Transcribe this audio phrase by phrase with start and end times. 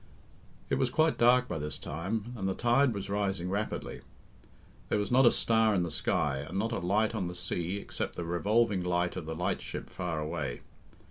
[0.71, 4.01] It was quite dark by this time, and the tide was rising rapidly.
[4.89, 7.77] There was not a star in the sky, and not a light on the sea
[7.77, 10.61] except the revolving light of the lightship far a Way.